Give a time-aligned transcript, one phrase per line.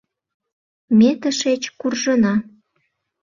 [0.97, 2.33] Ме тышеч куржына...